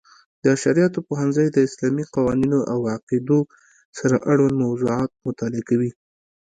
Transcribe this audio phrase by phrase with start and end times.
[0.43, 3.39] د شرعیاتو پوهنځی د اسلامي قوانینو او عقیدو
[3.97, 5.91] سره اړوند موضوعاتو مطالعه کوي.